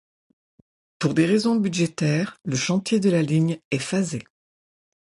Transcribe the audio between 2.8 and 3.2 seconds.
de